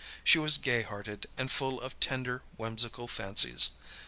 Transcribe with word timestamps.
She 0.23 0.39
was 0.39 0.57
gay 0.57 0.81
hearted 0.81 1.27
and 1.37 1.51
full 1.51 1.79
of 1.79 1.99
tender, 1.99 2.41
whimsical 2.57 3.07
fancies. 3.07 3.69